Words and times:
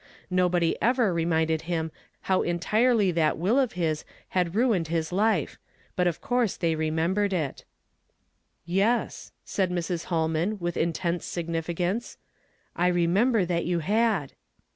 Nohody 0.31 0.75
ever 0.81 1.13
icmiiided 1.13 1.61
him 1.69 1.91
how 2.21 2.41
entirely 2.41 3.11
that 3.11 3.37
will 3.37 3.59
of 3.59 3.73
his 3.73 4.03
had 4.29 4.55
ruined 4.55 4.87
liis 4.87 5.11
life, 5.11 5.59
but 5.95 6.07
of 6.07 6.21
coui 6.23 6.45
se 6.49 6.57
they 6.59 6.73
remembered 6.73 7.33
it." 7.33 7.65
Yes," 8.81 9.31
said 9.45 9.69
Mrs. 9.69 10.07
Plolman 10.07 10.57
Avith 10.57 10.75
intense 10.75 11.27
siouiii 11.29 11.75
cance;" 11.75 12.17
I 12.75 12.87
remember 12.87 13.45
that 13.45 13.65
you 13.65 13.77
had." 13.77 14.33